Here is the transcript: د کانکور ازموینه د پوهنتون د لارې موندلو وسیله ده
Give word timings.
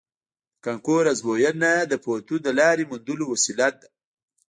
د 0.55 0.57
کانکور 0.65 1.03
ازموینه 1.13 1.71
د 1.91 1.93
پوهنتون 2.03 2.39
د 2.43 2.47
لارې 2.59 2.83
موندلو 2.89 3.23
وسیله 3.33 3.67
ده 3.79 3.85